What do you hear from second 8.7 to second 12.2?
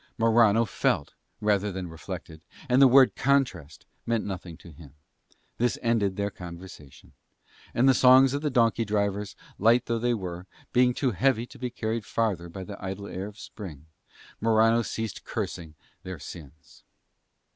drivers, light though they were, being too heavy to be carried